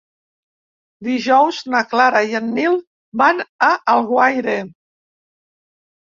Dijous 1.07 1.57
na 1.73 1.81
Clara 1.91 2.21
i 2.31 2.37
en 2.39 2.47
Nil 2.55 2.77
van 3.23 3.43
a 3.67 3.67
Alguaire. 3.93 4.55